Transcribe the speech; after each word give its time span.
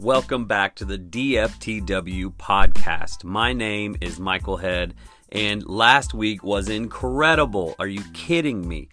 Welcome 0.00 0.46
back 0.46 0.76
to 0.76 0.86
the 0.86 0.96
DFTW 0.96 2.32
podcast. 2.36 3.22
My 3.22 3.52
name 3.52 3.96
is 4.00 4.18
Michael 4.18 4.56
Head, 4.56 4.94
and 5.30 5.62
last 5.68 6.14
week 6.14 6.42
was 6.42 6.70
incredible. 6.70 7.74
Are 7.78 7.86
you 7.86 8.02
kidding 8.14 8.66
me? 8.66 8.88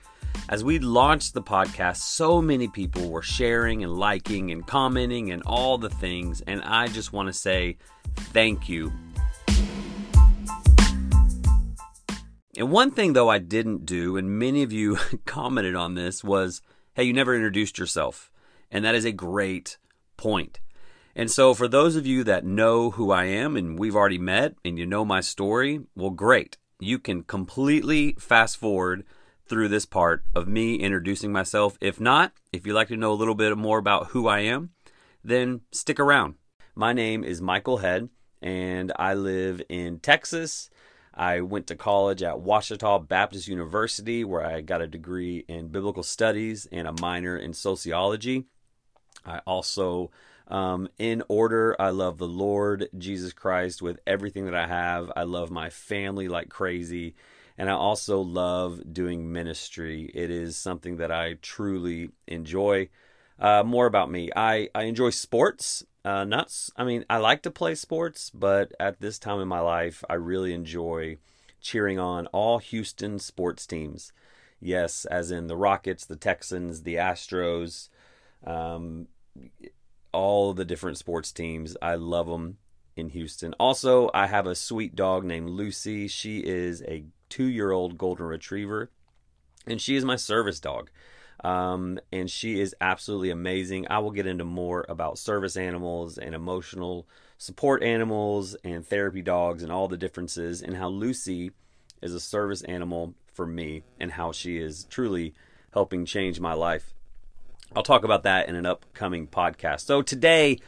As 0.50 0.65
we 0.65 0.79
launched 0.79 1.33
the 1.33 1.41
podcast, 1.41 2.00
so 2.00 2.41
many 2.41 2.68
people 2.68 3.09
were 3.09 3.21
sharing 3.21 3.86
and 3.86 3.93
liking 3.93 4.51
and 4.51 4.68
commenting 4.68 5.32
and 5.32 5.41
all 5.43 5.78
the 5.78 5.89
things, 5.89 6.41
and 6.41 6.61
I 6.64 6.88
just 6.88 7.14
want 7.14 7.28
to 7.28 7.33
say 7.33 7.78
thank 8.33 8.68
you. 8.68 8.92
And 12.57 12.69
one 12.69 12.92
thing, 12.92 13.14
though, 13.14 13.29
I 13.29 13.37
didn't 13.37 13.86
do, 13.86 14.18
and 14.18 14.37
many 14.37 14.61
of 14.61 14.74
you 14.74 14.97
commented 15.25 15.74
on 15.74 15.96
this, 15.96 16.21
was 16.21 16.61
hey, 16.96 17.05
you 17.05 17.14
never 17.14 17.33
introduced 17.33 17.79
yourself. 17.79 18.29
And 18.69 18.83
that 18.83 18.93
is 18.93 19.05
a 19.05 19.14
great 19.14 19.78
point. 20.18 20.60
And 21.18 21.32
so, 21.32 21.56
for 21.56 21.68
those 21.68 21.96
of 21.96 22.06
you 22.06 22.24
that 22.26 22.46
know 22.46 22.92
who 22.92 23.10
I 23.10 23.24
am 23.24 23.57
and 23.57 23.80
we've 23.80 23.96
already 23.96 24.20
met 24.20 24.54
and 24.64 24.78
you 24.78 24.86
know 24.86 25.04
my 25.04 25.20
story, 25.20 25.80
well, 25.96 26.12
great. 26.12 26.57
You 26.80 27.00
can 27.00 27.24
completely 27.24 28.16
fast 28.20 28.57
forward 28.57 29.04
through 29.48 29.70
this 29.70 29.88
part 29.88 30.24
of 30.36 30.48
me 30.48 30.76
introducing 30.76 31.32
myself. 31.32 31.76
If 31.82 32.00
not, 32.00 32.34
if 32.53 32.67
you'd 32.67 32.76
like 32.76 32.90
to 32.90 32.98
know 32.98 33.12
a 33.12 33.16
little 33.16 33.34
bit 33.34 33.58
more 33.58 33.80
about 33.80 34.09
who 34.09 34.28
I 34.28 34.42
am, 34.42 34.70
then 35.23 35.62
stick 35.72 36.00
around. 36.00 36.36
My 36.76 36.94
name 36.94 37.23
is 37.23 37.42
Michael 37.42 37.78
Head, 37.78 38.09
and 38.40 38.94
I 38.95 39.16
live 39.16 39.59
in 39.70 39.98
Texas. 39.98 40.70
I 41.16 41.42
went 41.42 41.66
to 41.68 41.76
college 41.76 42.22
at 42.22 42.42
Ouachita 42.42 43.00
Baptist 43.08 43.48
University, 43.48 44.23
where 44.23 44.45
I 44.45 44.62
got 44.62 44.84
a 44.84 44.88
degree 44.88 45.44
in 45.48 45.70
biblical 45.70 46.04
studies 46.04 46.68
and 46.72 46.88
a 46.88 47.02
minor 47.02 47.36
in 47.36 47.54
sociology. 47.54 48.46
I 49.26 49.40
also, 49.48 50.12
um, 50.48 50.88
in 50.98 51.23
order, 51.28 51.76
I 51.80 51.90
love 51.90 52.17
the 52.17 52.28
Lord 52.28 52.90
Jesus 52.98 53.34
Christ 53.34 53.81
with 53.81 54.00
everything 54.08 54.45
that 54.45 54.56
I 54.56 54.67
have. 54.67 55.12
I 55.16 55.23
love 55.23 55.52
my 55.52 55.70
family 55.70 56.28
like 56.28 56.50
crazy. 56.50 57.16
And 57.58 57.70
I 57.70 57.73
also 57.73 58.22
love 58.22 58.94
doing 58.94 59.31
ministry. 59.31 60.12
It 60.14 60.30
is 60.30 60.56
something 60.56 60.98
that 60.98 61.12
I 61.12 61.34
truly 61.42 62.12
enjoy. 62.28 62.90
Uh, 63.40 63.64
more 63.64 63.86
about 63.86 64.09
me 64.09 64.31
I, 64.36 64.70
I 64.73 64.84
enjoy 64.84 65.12
sports. 65.12 65.84
Uh, 66.06 66.23
not, 66.23 66.53
I 66.78 66.86
mean, 66.86 67.03
I 67.09 67.18
like 67.18 67.42
to 67.44 67.52
play 67.52 67.75
sports, 67.75 68.31
but 68.34 68.72
at 68.80 69.02
this 69.02 69.20
time 69.20 69.42
in 69.42 69.48
my 69.48 69.59
life, 69.59 70.03
I 70.09 70.14
really 70.14 70.53
enjoy 70.53 71.18
cheering 71.59 72.00
on 72.00 72.28
all 72.28 72.59
Houston 72.59 73.20
sports 73.20 73.68
teams. 73.68 74.14
Yes, 74.59 75.06
as 75.06 75.31
in 75.31 75.48
the 75.48 75.58
Rockets, 75.58 76.06
the 76.06 76.16
Texans, 76.16 76.84
the 76.84 76.95
Astros, 76.95 77.90
um, 78.45 79.08
all 80.18 80.52
the 80.52 80.66
different 80.66 80.98
sports 80.98 81.32
teams. 81.32 81.78
I 81.80 81.94
love 81.94 82.26
them 82.26 82.58
in 82.96 83.10
Houston. 83.10 83.54
Also, 83.60 84.10
I 84.16 84.26
have 84.26 84.48
a 84.48 84.56
sweet 84.56 84.96
dog 84.96 85.24
named 85.24 85.52
Lucy. 85.52 86.08
She 86.08 86.40
is 86.40 86.82
a 86.88 87.06
two 87.30 87.46
year 87.46 87.70
old 87.70 88.00
golden 88.00 88.26
retriever, 88.26 88.90
and 89.68 89.80
she 89.80 89.96
is 89.96 90.04
my 90.04 90.16
service 90.16 90.59
dog. 90.59 90.90
Um, 91.44 92.00
and 92.12 92.32
she 92.32 92.59
is 92.59 92.74
absolutely 92.82 93.30
amazing. 93.30 93.86
I 93.92 94.00
will 94.00 94.09
get 94.09 94.26
into 94.26 94.44
more 94.44 94.88
about 94.90 95.20
service 95.20 95.56
animals 95.56 96.18
and 96.18 96.34
emotional 96.34 97.08
support 97.38 97.84
animals 97.84 98.56
and 98.64 98.84
therapy 98.84 99.22
dogs 99.22 99.62
and 99.62 99.72
all 99.72 99.88
the 99.88 99.98
differences 99.98 100.64
and 100.64 100.76
how 100.76 100.88
Lucy 100.90 101.52
is 102.02 102.16
a 102.16 102.20
service 102.20 102.64
animal 102.64 103.14
for 103.31 103.46
me 103.46 103.84
and 104.00 104.14
how 104.14 104.31
she 104.31 104.58
is 104.58 104.86
truly 104.86 105.36
helping 105.74 106.06
change 106.06 106.40
my 106.40 106.54
life. 106.54 106.96
I'll 107.76 107.84
talk 107.84 108.04
about 108.04 108.23
that 108.23 108.48
in 108.48 108.56
an 108.56 108.66
upcoming 108.66 109.28
podcast. 109.28 109.82
So 109.82 110.02
today, 110.02 110.60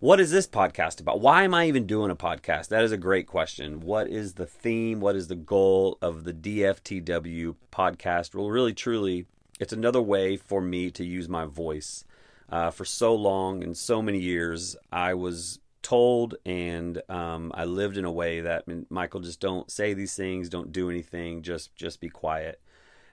what 0.00 0.20
is 0.20 0.30
this 0.30 0.46
podcast 0.46 1.00
about? 1.00 1.20
Why 1.20 1.44
am 1.44 1.54
I 1.54 1.66
even 1.66 1.86
doing 1.86 2.10
a 2.10 2.16
podcast? 2.16 2.68
That 2.68 2.84
is 2.84 2.92
a 2.92 2.98
great 2.98 3.26
question. 3.26 3.80
What 3.80 4.08
is 4.08 4.34
the 4.34 4.46
theme? 4.46 5.00
What 5.00 5.16
is 5.16 5.28
the 5.28 5.34
goal 5.34 5.98
of 6.02 6.24
the 6.24 6.32
DFTW 6.32 7.56
podcast? 7.72 8.34
Well, 8.34 8.50
really, 8.50 8.74
truly, 8.74 9.26
it's 9.58 9.72
another 9.72 10.02
way 10.02 10.36
for 10.36 10.60
me 10.60 10.90
to 10.90 11.04
use 11.04 11.28
my 11.28 11.46
voice. 11.46 12.04
Uh, 12.50 12.70
for 12.70 12.84
so 12.84 13.14
long 13.14 13.64
and 13.64 13.76
so 13.76 14.02
many 14.02 14.18
years, 14.18 14.76
I 14.92 15.14
was 15.14 15.58
told 15.80 16.34
and 16.44 17.00
um, 17.08 17.50
I 17.54 17.64
lived 17.64 17.96
in 17.96 18.04
a 18.04 18.12
way 18.12 18.42
that 18.42 18.64
Michael 18.90 19.20
just 19.20 19.40
don't 19.40 19.70
say 19.70 19.94
these 19.94 20.14
things, 20.14 20.48
don't 20.50 20.70
do 20.70 20.90
anything, 20.90 21.42
just 21.42 21.74
just 21.76 22.00
be 22.00 22.10
quiet. 22.10 22.60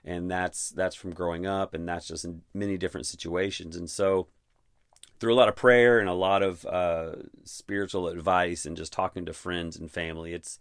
And 0.04 0.30
that's 0.30 0.70
that's 0.70 0.96
from 0.96 1.12
growing 1.12 1.46
up, 1.46 1.74
and 1.74 1.88
that's 1.88 2.08
just 2.08 2.24
in 2.24 2.42
many 2.52 2.76
different 2.76 3.06
situations. 3.06 3.76
And 3.76 3.88
so, 3.88 4.26
through 5.20 5.32
a 5.32 5.36
lot 5.36 5.48
of 5.48 5.54
prayer 5.54 6.00
and 6.00 6.08
a 6.08 6.14
lot 6.14 6.42
of 6.42 6.66
uh, 6.66 7.12
spiritual 7.44 8.08
advice, 8.08 8.66
and 8.66 8.76
just 8.76 8.92
talking 8.92 9.24
to 9.26 9.32
friends 9.32 9.76
and 9.76 9.90
family, 9.90 10.32
it's 10.32 10.58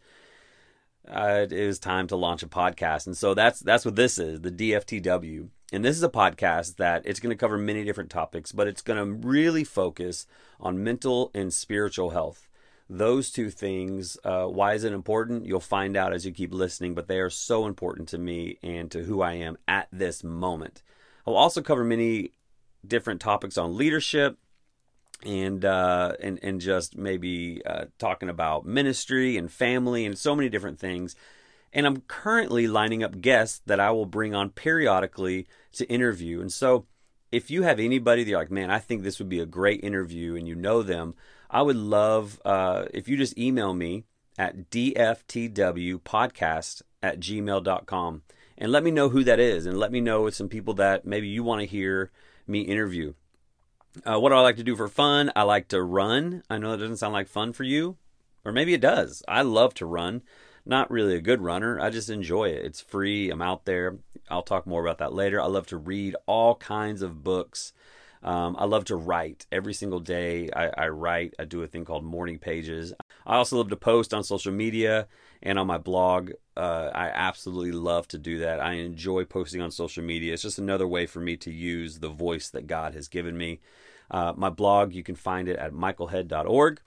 uh, 1.08 1.42
it 1.44 1.52
is 1.52 1.80
time 1.80 2.08
to 2.08 2.16
launch 2.16 2.44
a 2.44 2.48
podcast. 2.48 3.08
And 3.08 3.18
so 3.18 3.34
that's 3.34 3.60
that's 3.60 3.86
what 3.86 3.96
this 3.96 4.18
is, 4.18 4.42
the 4.42 4.52
DFTW. 4.52 5.50
And 5.74 5.86
this 5.86 5.96
is 5.96 6.04
a 6.04 6.10
podcast 6.10 6.76
that 6.78 7.04
it's 7.06 7.20
going 7.20 7.30
to 7.30 7.40
cover 7.40 7.58
many 7.58 7.84
different 7.84 8.10
topics, 8.10 8.52
but 8.52 8.68
it's 8.68 8.82
going 8.82 8.98
to 8.98 9.28
really 9.28 9.64
focus 9.64 10.28
on 10.60 10.84
mental 10.84 11.32
and 11.34 11.54
spiritual 11.54 12.10
health. 12.10 12.48
Those 12.94 13.32
two 13.32 13.50
things, 13.50 14.18
uh, 14.24 14.46
why 14.46 14.74
is 14.74 14.84
it 14.84 14.92
important? 14.94 15.46
You'll 15.46 15.60
find 15.60 15.96
out 15.96 16.14
as 16.14 16.26
you 16.26 16.32
keep 16.32 16.54
listening, 16.54 16.94
but 16.94 17.08
they 17.08 17.20
are 17.20 17.30
so 17.30 17.66
important 17.66 18.10
to 18.10 18.18
me 18.18 18.58
and 18.62 18.92
to 18.92 19.04
who 19.04 19.22
I 19.22 19.34
am 19.34 19.58
at 19.68 19.88
this 19.92 20.24
moment. 20.24 20.82
I'll 21.26 21.36
also 21.36 21.62
cover 21.62 21.84
many 21.84 22.32
different 22.86 23.22
topics 23.22 23.58
on 23.58 23.78
leadership 23.78 24.38
and 25.26 25.64
uh, 25.64 26.14
and 26.22 26.40
and 26.44 26.60
just 26.60 26.98
maybe 26.98 27.62
uh, 27.66 27.86
talking 27.98 28.30
about 28.30 28.66
ministry 28.66 29.38
and 29.38 29.52
family 29.52 30.06
and 30.06 30.18
so 30.18 30.36
many 30.36 30.50
different 30.50 30.80
things 30.80 31.16
and 31.74 31.86
I'm 31.86 32.02
currently 32.02 32.68
lining 32.68 33.04
up 33.04 33.22
guests 33.22 33.62
that 33.66 33.80
I 33.80 33.92
will 33.92 34.06
bring 34.06 34.36
on 34.36 34.50
periodically 34.50 35.48
to 35.74 35.90
interview. 35.90 36.42
And 36.42 36.52
so, 36.52 36.86
if 37.32 37.50
you 37.50 37.64
have 37.64 37.80
anybody 37.80 38.24
that 38.24 38.30
you're 38.30 38.40
like, 38.40 38.52
man, 38.52 38.70
I 38.70 38.80
think 38.80 39.04
this 39.04 39.20
would 39.20 39.30
be 39.30 39.40
a 39.40 39.46
great 39.46 39.82
interview, 39.84 40.36
and 40.36 40.48
you 40.48 40.56
know 40.56 40.84
them, 40.84 41.16
I 41.52 41.62
would 41.62 41.76
love 41.76 42.42
uh, 42.46 42.86
if 42.94 43.10
you 43.10 43.18
just 43.18 43.38
email 43.38 43.74
me 43.74 44.06
at 44.38 44.72
dftwpodcast 44.72 46.82
at 47.04 47.20
gmail.com 47.20 48.22
and 48.58 48.72
let 48.72 48.84
me 48.84 48.92
know 48.92 49.10
who 49.10 49.24
that 49.24 49.40
is, 49.40 49.66
and 49.66 49.78
let 49.78 49.92
me 49.92 50.00
know 50.00 50.30
some 50.30 50.48
people 50.48 50.76
that 50.76 51.04
maybe 51.04 51.28
you 51.28 51.44
want 51.44 51.62
to 51.62 51.68
hear 51.68 52.12
me 52.48 52.62
interview. 52.62 53.14
Uh, 54.06 54.20
what 54.20 54.30
do 54.30 54.36
I 54.36 54.42
like 54.42 54.58
to 54.58 54.64
do 54.64 54.76
for 54.76 54.88
fun? 54.88 55.32
I 55.36 55.44
like 55.44 55.68
to 55.70 55.82
run. 55.82 56.44
I 56.50 56.58
know 56.58 56.72
that 56.72 56.78
doesn't 56.78 56.98
sound 56.98 57.14
like 57.14 57.28
fun 57.28 57.54
for 57.54 57.64
you, 57.64 57.98
or 58.46 58.52
maybe 58.52 58.74
it 58.74 58.82
does. 58.82 59.24
I 59.28 59.42
love 59.42 59.74
to 59.76 59.86
run 59.86 60.22
not 60.66 60.92
really 60.92 61.16
a 61.16 61.22
good 61.22 61.42
runner. 61.42 61.80
I 61.80 61.90
just 61.90 62.10
enjoy 62.10 62.50
it. 62.50 62.66
It's 62.66 62.82
free. 62.82 63.30
I'm 63.30 63.42
out 63.42 63.66
there. 63.66 63.98
I'll 64.30 64.44
talk 64.44 64.68
more 64.68 64.82
about 64.82 65.00
that 65.00 65.14
later. 65.14 65.42
I 65.42 65.48
love 65.48 65.68
to 65.68 65.78
read 65.78 66.16
all 66.26 66.56
kinds 66.56 67.02
of 67.02 67.24
books. 67.24 67.74
Um, 68.24 68.56
I 68.60 68.66
love 68.66 68.86
to 68.86 68.96
write 68.96 69.48
every 69.52 69.74
single 69.74 70.00
day. 70.00 70.50
I, 70.56 70.70
I, 70.78 70.88
write. 70.90 71.34
I 71.40 71.46
do 71.46 71.64
a 71.64 71.68
thing 71.68 71.86
called 71.86 72.04
morning 72.04 72.38
pages. 72.38 72.94
I 73.26 73.38
also 73.38 73.58
love 73.58 73.70
to 73.70 73.76
post 73.76 74.14
on 74.14 74.24
social 74.24 74.52
media 74.52 75.08
and 75.42 75.58
on 75.58 75.66
my 75.66 75.80
blog. 75.80 76.32
Uh, 76.56 76.92
I 76.94 77.08
absolutely 77.08 77.72
love 77.72 78.08
to 78.10 78.20
do 78.20 78.40
that. 78.40 78.60
I 78.60 78.74
enjoy 78.74 79.26
posting 79.26 79.62
on 79.62 79.72
social 79.72 80.04
media. 80.04 80.34
It's 80.34 80.44
just 80.44 80.60
another 80.60 80.88
way 80.88 81.08
for 81.08 81.20
me 81.20 81.36
to 81.38 81.52
use 81.52 82.00
the 82.00 82.10
voice 82.10 82.50
that 82.52 82.68
God 82.68 82.94
has 82.94 83.08
given 83.08 83.36
me. 83.36 83.60
Uh, 84.12 84.34
my 84.36 84.50
blog, 84.50 84.94
you 84.94 85.04
can 85.04 85.16
find 85.16 85.48
it 85.48 85.58
at 85.58 85.74
michaelhead.org. 85.74 86.82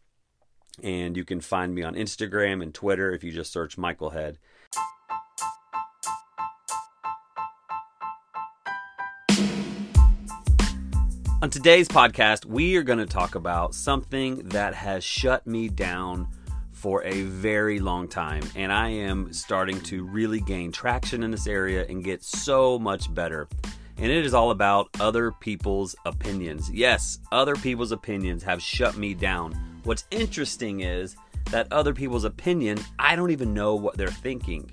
And 0.82 1.16
you 1.16 1.24
can 1.24 1.40
find 1.40 1.74
me 1.74 1.82
on 1.82 1.94
Instagram 1.94 2.62
and 2.62 2.74
Twitter 2.74 3.12
if 3.12 3.22
you 3.22 3.30
just 3.30 3.52
search 3.52 3.78
Michael 3.78 4.10
Head. 4.10 4.38
On 11.44 11.50
today's 11.50 11.88
podcast, 11.88 12.46
we 12.46 12.74
are 12.76 12.82
going 12.82 13.00
to 13.00 13.04
talk 13.04 13.34
about 13.34 13.74
something 13.74 14.48
that 14.48 14.72
has 14.72 15.04
shut 15.04 15.46
me 15.46 15.68
down 15.68 16.26
for 16.72 17.04
a 17.04 17.20
very 17.24 17.80
long 17.80 18.08
time. 18.08 18.42
And 18.56 18.72
I 18.72 18.88
am 18.88 19.30
starting 19.30 19.78
to 19.82 20.04
really 20.04 20.40
gain 20.40 20.72
traction 20.72 21.22
in 21.22 21.30
this 21.30 21.46
area 21.46 21.84
and 21.86 22.02
get 22.02 22.24
so 22.24 22.78
much 22.78 23.12
better. 23.12 23.46
And 23.98 24.10
it 24.10 24.24
is 24.24 24.32
all 24.32 24.52
about 24.52 24.88
other 24.98 25.32
people's 25.32 25.94
opinions. 26.06 26.70
Yes, 26.70 27.18
other 27.30 27.56
people's 27.56 27.92
opinions 27.92 28.42
have 28.42 28.62
shut 28.62 28.96
me 28.96 29.12
down 29.12 29.52
What's 29.84 30.06
interesting 30.10 30.80
is 30.80 31.14
that 31.50 31.70
other 31.70 31.92
people's 31.92 32.24
opinion, 32.24 32.78
I 32.98 33.16
don't 33.16 33.32
even 33.32 33.52
know 33.52 33.74
what 33.74 33.98
they're 33.98 34.08
thinking. 34.08 34.70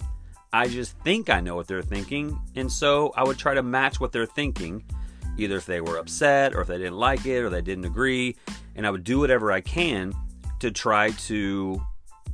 I 0.53 0.69
just 0.69 0.97
think 0.99 1.29
I 1.29 1.41
know 1.41 1.57
what 1.57 1.67
they're 1.67 1.81
thinking, 1.81 2.39
and 2.55 2.71
so 2.71 3.13
I 3.17 3.25
would 3.25 3.37
try 3.37 3.55
to 3.55 3.61
match 3.61 3.99
what 3.99 4.13
they're 4.13 4.25
thinking, 4.25 4.85
either 5.41 5.57
if 5.57 5.65
they 5.65 5.81
were 5.81 5.97
upset 5.97 6.55
or 6.55 6.61
if 6.61 6.67
they 6.67 6.77
didn't 6.77 6.97
like 6.97 7.25
it 7.25 7.43
or 7.43 7.49
they 7.49 7.61
didn't 7.61 7.85
agree, 7.85 8.35
and 8.75 8.85
I 8.85 8.89
would 8.89 9.03
do 9.03 9.19
whatever 9.19 9.51
I 9.51 9.61
can 9.61 10.13
to 10.59 10.71
try 10.71 11.09
to 11.11 11.81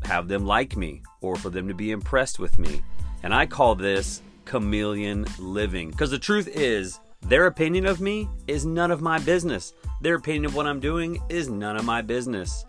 have 0.03 0.27
them 0.27 0.45
like 0.45 0.77
me 0.77 1.01
or 1.21 1.35
for 1.35 1.49
them 1.49 1.67
to 1.67 1.73
be 1.73 1.91
impressed 1.91 2.39
with 2.39 2.59
me. 2.59 2.83
And 3.23 3.33
I 3.33 3.45
call 3.45 3.75
this 3.75 4.21
chameleon 4.45 5.25
living 5.39 5.91
because 5.91 6.11
the 6.11 6.19
truth 6.19 6.47
is, 6.47 6.99
Their 7.21 7.47
opinion 7.47 7.85
of 7.85 7.99
me 7.99 8.29
is 8.47 8.65
none 8.65 8.91
of 8.91 9.01
my 9.01 9.19
business. 9.19 9.73
Their 10.01 10.15
opinion 10.15 10.45
of 10.45 10.55
what 10.55 10.67
I'm 10.67 10.79
doing 10.79 11.21
is 11.29 11.49
none 11.49 11.75
of 11.75 11.83
my 11.83 12.01
business. 12.01 12.65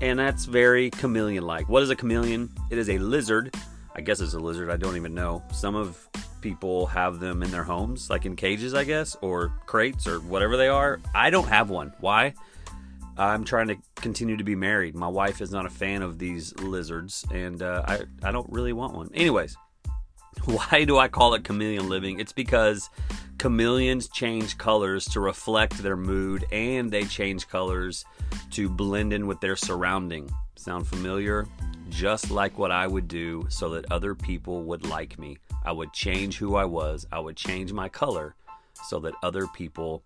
And 0.00 0.18
that's 0.18 0.44
very 0.44 0.90
chameleon 0.90 1.44
like. 1.44 1.68
What 1.68 1.82
is 1.82 1.90
a 1.90 1.96
chameleon? 1.96 2.50
It 2.70 2.78
is 2.78 2.90
a 2.90 2.98
lizard. 2.98 3.54
I 3.94 4.00
guess 4.00 4.20
it's 4.20 4.34
a 4.34 4.38
lizard. 4.38 4.70
I 4.70 4.76
don't 4.76 4.96
even 4.96 5.14
know. 5.14 5.42
Some 5.52 5.76
of 5.76 6.08
people 6.40 6.86
have 6.86 7.20
them 7.20 7.42
in 7.42 7.50
their 7.50 7.64
homes, 7.64 8.10
like 8.10 8.26
in 8.26 8.36
cages, 8.36 8.74
I 8.74 8.84
guess, 8.84 9.16
or 9.20 9.52
crates 9.66 10.06
or 10.06 10.20
whatever 10.20 10.56
they 10.56 10.68
are. 10.68 11.00
I 11.14 11.30
don't 11.30 11.48
have 11.48 11.70
one. 11.70 11.92
Why? 12.00 12.34
I'm 13.16 13.44
trying 13.44 13.68
to 13.68 13.76
continue 13.96 14.36
to 14.36 14.44
be 14.44 14.54
married. 14.54 14.94
My 14.94 15.08
wife 15.08 15.40
is 15.40 15.50
not 15.50 15.66
a 15.66 15.70
fan 15.70 16.02
of 16.02 16.18
these 16.18 16.54
lizards, 16.60 17.26
and 17.30 17.62
uh, 17.62 17.84
I, 17.86 18.00
I 18.22 18.32
don't 18.32 18.50
really 18.50 18.72
want 18.72 18.94
one. 18.94 19.10
Anyways, 19.12 19.56
why 20.44 20.84
do 20.84 20.96
I 20.98 21.08
call 21.08 21.34
it 21.34 21.44
chameleon 21.44 21.88
living? 21.88 22.18
It's 22.18 22.32
because 22.32 22.88
chameleons 23.38 24.08
change 24.08 24.58
colors 24.58 25.06
to 25.06 25.20
reflect 25.20 25.78
their 25.78 25.96
mood 25.96 26.44
and 26.52 26.90
they 26.90 27.04
change 27.04 27.48
colors 27.48 28.04
to 28.50 28.68
blend 28.68 29.12
in 29.12 29.26
with 29.26 29.40
their 29.40 29.56
surrounding. 29.56 30.30
Sound 30.56 30.86
familiar? 30.86 31.46
Just 31.88 32.30
like 32.30 32.58
what 32.58 32.70
I 32.70 32.86
would 32.86 33.08
do 33.08 33.46
so 33.48 33.70
that 33.70 33.90
other 33.90 34.14
people 34.14 34.62
would 34.64 34.86
like 34.86 35.18
me. 35.18 35.38
I 35.62 35.72
would 35.72 35.92
change 35.92 36.38
who 36.38 36.56
I 36.56 36.64
was, 36.64 37.06
I 37.12 37.20
would 37.20 37.36
change 37.36 37.72
my 37.72 37.88
color 37.88 38.34
so 38.84 38.98
that 39.00 39.14
other 39.22 39.46
people 39.46 40.02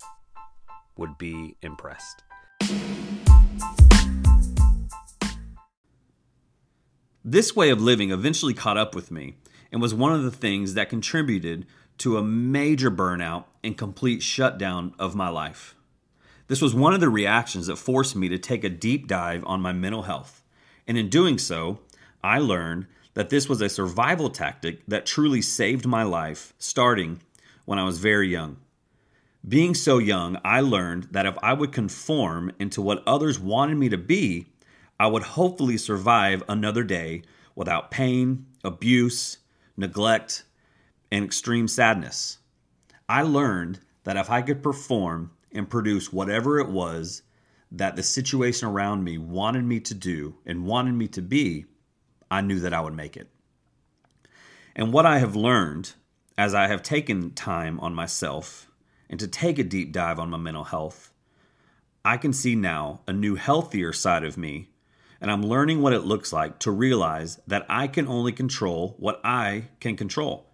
would 0.97 1.17
be 1.17 1.57
impressed. 1.63 2.23
This 7.25 7.57
way 7.57 7.71
of 7.71 7.81
living 7.81 8.11
eventually 8.11 8.53
caught 8.53 8.77
up 8.77 8.95
with 8.95 9.11
me 9.11 9.37
and 9.73 9.81
was 9.81 9.95
one 9.95 10.13
of 10.13 10.25
the 10.25 10.31
things 10.31 10.75
that 10.75 10.91
contributed 10.91 11.67
to 11.99 12.19
a 12.19 12.23
major 12.23 12.91
burnout 12.91 13.45
and 13.63 13.79
complete 13.79 14.23
shutdown 14.23 14.93
of 14.99 15.15
my 15.15 15.29
life. 15.29 15.75
This 16.49 16.61
was 16.61 16.75
one 16.75 16.93
of 16.93 17.01
the 17.01 17.09
reactions 17.09 17.69
that 17.69 17.77
forced 17.77 18.15
me 18.15 18.29
to 18.29 18.39
take 18.39 18.65
a 18.65 18.69
deep 18.69 19.07
dive 19.07 19.43
on 19.47 19.63
my 19.63 19.73
mental 19.73 20.03
health. 20.03 20.43
And 20.87 20.99
in 20.99 21.09
doing 21.09 21.39
so, 21.39 21.79
I 22.23 22.39
learned 22.39 22.87
that 23.15 23.31
this 23.31 23.49
was 23.49 23.61
a 23.61 23.69
survival 23.69 24.29
tactic 24.29 24.85
that 24.87 25.07
truly 25.07 25.41
saved 25.41 25.87
my 25.87 26.03
life 26.03 26.53
starting 26.59 27.21
when 27.65 27.79
I 27.79 27.85
was 27.85 27.99
very 27.99 28.29
young. 28.29 28.59
Being 29.47 29.75
so 29.75 29.99
young, 29.99 30.39
I 30.45 30.61
learned 30.61 31.09
that 31.11 31.27
if 31.27 31.37
I 31.43 31.53
would 31.53 31.73
conform 31.73 32.53
into 32.59 32.81
what 32.81 33.03
others 33.07 33.39
wanted 33.39 33.77
me 33.77 33.89
to 33.91 33.99
be, 33.99 34.47
I 34.99 35.07
would 35.07 35.23
hopefully 35.23 35.77
survive 35.77 36.43
another 36.49 36.83
day 36.83 37.23
without 37.55 37.91
pain, 37.91 38.47
abuse, 38.65 39.39
neglect, 39.77 40.45
and 41.11 41.25
extreme 41.25 41.69
sadness. 41.69 42.39
I 43.09 43.23
learned 43.23 43.81
that 44.05 44.17
if 44.17 44.31
I 44.31 44.43
could 44.43 44.63
perform 44.63 45.31
and 45.53 45.69
produce 45.69 46.13
whatever 46.13 46.59
it 46.59 46.69
was 46.69 47.23
that 47.71 47.97
the 47.97 48.03
situation 48.03 48.69
around 48.69 49.05
me 49.05 49.19
wanted 49.19 49.65
me 49.65 49.81
to 49.81 49.95
do 49.95 50.37
and 50.47 50.65
wanted 50.65 50.95
me 50.95 51.09
to 51.09 51.23
be, 51.23 51.67
I 52.35 52.41
knew 52.41 52.59
that 52.59 52.75
I 52.75 52.81
would 52.81 52.97
make 52.97 53.17
it. 53.17 53.29
And 54.75 54.93
what 54.93 55.07
I 55.07 55.21
have 55.21 55.37
learned 55.37 55.93
as 56.37 56.53
I 56.53 56.67
have 56.67 56.83
taken 56.83 57.31
time 57.31 57.79
on 57.79 57.95
myself 57.95 58.69
and 59.09 59.21
to 59.21 59.29
take 59.29 59.61
a 59.61 59.63
deep 59.63 59.93
dive 59.93 60.19
on 60.19 60.31
my 60.31 60.37
mental 60.37 60.65
health, 60.65 61.13
I 62.05 62.17
can 62.17 62.33
see 62.33 62.57
now 62.57 63.03
a 63.07 63.13
new, 63.13 63.37
healthier 63.37 63.93
side 63.93 64.25
of 64.25 64.37
me. 64.37 64.71
And 65.21 65.31
I'm 65.31 65.45
learning 65.45 65.81
what 65.81 65.93
it 65.93 66.01
looks 66.01 66.33
like 66.33 66.59
to 66.59 66.73
realize 66.73 67.39
that 67.47 67.67
I 67.69 67.87
can 67.87 68.09
only 68.09 68.33
control 68.33 68.97
what 68.99 69.21
I 69.23 69.69
can 69.79 69.95
control. 69.95 70.51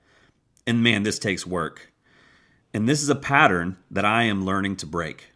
And 0.66 0.82
man, 0.82 1.02
this 1.02 1.18
takes 1.18 1.46
work. 1.46 1.94
And 2.74 2.86
this 2.86 3.02
is 3.02 3.08
a 3.08 3.14
pattern 3.14 3.78
that 3.90 4.04
I 4.04 4.24
am 4.24 4.44
learning 4.44 4.76
to 4.76 4.86
break. 4.86 5.32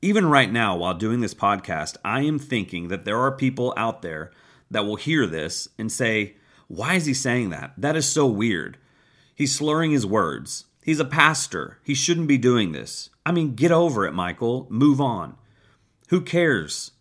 Even 0.00 0.26
right 0.26 0.52
now, 0.52 0.76
while 0.76 0.94
doing 0.94 1.18
this 1.18 1.34
podcast, 1.34 1.96
I 2.04 2.22
am 2.22 2.38
thinking 2.38 2.86
that 2.88 3.04
there 3.04 3.18
are 3.18 3.32
people 3.32 3.74
out 3.76 4.02
there 4.02 4.30
that 4.70 4.84
will 4.86 4.96
hear 4.96 5.26
this 5.26 5.68
and 5.78 5.90
say, 5.90 6.36
Why 6.68 6.94
is 6.94 7.06
he 7.06 7.14
saying 7.14 7.50
that? 7.50 7.72
That 7.76 7.96
is 7.96 8.06
so 8.08 8.26
weird. 8.26 8.78
He's 9.34 9.54
slurring 9.54 9.90
his 9.90 10.06
words. 10.06 10.66
He's 10.82 11.00
a 11.00 11.04
pastor. 11.04 11.78
He 11.82 11.94
shouldn't 11.94 12.28
be 12.28 12.38
doing 12.38 12.72
this. 12.72 13.10
I 13.24 13.32
mean, 13.32 13.54
get 13.54 13.70
over 13.70 14.06
it, 14.06 14.12
Michael. 14.12 14.66
Move 14.70 15.00
on. 15.00 15.36
Who 16.08 16.20
cares? 16.20 16.92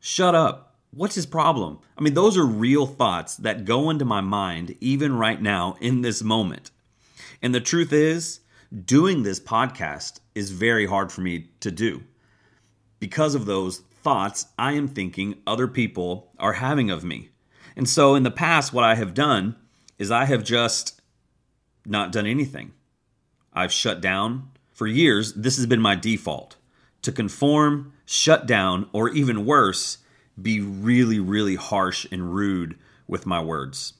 Shut 0.00 0.34
up. 0.34 0.76
What's 0.90 1.16
his 1.16 1.26
problem? 1.26 1.80
I 1.98 2.02
mean, 2.02 2.14
those 2.14 2.38
are 2.38 2.46
real 2.46 2.86
thoughts 2.86 3.36
that 3.38 3.64
go 3.64 3.90
into 3.90 4.04
my 4.04 4.20
mind 4.20 4.76
even 4.80 5.16
right 5.16 5.40
now 5.42 5.76
in 5.80 6.02
this 6.02 6.22
moment. 6.22 6.70
And 7.42 7.54
the 7.54 7.60
truth 7.60 7.92
is, 7.92 8.40
doing 8.84 9.22
this 9.22 9.40
podcast 9.40 10.20
is 10.34 10.50
very 10.50 10.86
hard 10.86 11.10
for 11.10 11.20
me 11.20 11.48
to 11.60 11.70
do. 11.70 12.04
Because 13.00 13.34
of 13.34 13.44
those 13.44 13.82
thoughts 14.04 14.46
I 14.58 14.72
am 14.72 14.86
thinking 14.86 15.38
other 15.46 15.66
people 15.66 16.30
are 16.38 16.52
having 16.52 16.90
of 16.90 17.02
me. 17.02 17.30
And 17.74 17.88
so 17.88 18.14
in 18.14 18.22
the 18.22 18.30
past, 18.30 18.72
what 18.72 18.84
I 18.84 18.94
have 18.94 19.14
done 19.14 19.56
is 19.98 20.10
I 20.10 20.26
have 20.26 20.44
just 20.44 21.00
not 21.84 22.12
done 22.12 22.26
anything. 22.26 22.72
I've 23.52 23.72
shut 23.72 24.00
down. 24.00 24.50
For 24.72 24.86
years, 24.86 25.32
this 25.34 25.56
has 25.56 25.66
been 25.66 25.80
my 25.80 25.94
default 25.94 26.56
to 27.02 27.12
conform, 27.12 27.92
shut 28.04 28.46
down, 28.46 28.88
or 28.92 29.08
even 29.10 29.44
worse, 29.44 29.98
be 30.40 30.60
really, 30.60 31.20
really 31.20 31.54
harsh 31.54 32.06
and 32.10 32.34
rude 32.34 32.76
with 33.06 33.26
my 33.26 33.40
words. 33.40 33.94